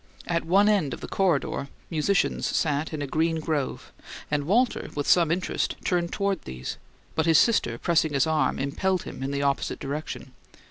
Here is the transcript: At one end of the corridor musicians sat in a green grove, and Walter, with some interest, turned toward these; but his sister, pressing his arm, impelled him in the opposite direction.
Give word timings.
At 0.25 0.45
one 0.45 0.67
end 0.67 0.95
of 0.95 1.01
the 1.01 1.07
corridor 1.07 1.67
musicians 1.91 2.47
sat 2.47 2.91
in 2.91 3.03
a 3.03 3.05
green 3.05 3.39
grove, 3.39 3.91
and 4.31 4.45
Walter, 4.45 4.89
with 4.95 5.07
some 5.07 5.29
interest, 5.29 5.75
turned 5.85 6.11
toward 6.11 6.41
these; 6.41 6.77
but 7.13 7.27
his 7.27 7.37
sister, 7.37 7.77
pressing 7.77 8.13
his 8.15 8.25
arm, 8.25 8.57
impelled 8.57 9.03
him 9.03 9.21
in 9.21 9.29
the 9.29 9.43
opposite 9.43 9.77
direction. 9.77 10.31